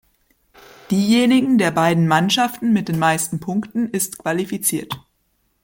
Diejenigen 0.89 1.59
der 1.59 1.69
beiden 1.69 2.07
Mannschaften 2.07 2.73
mit 2.73 2.87
den 2.89 2.97
meisten 2.97 3.39
Punkten 3.39 3.87
ist 3.91 4.17
qualifiziert. 4.17 4.99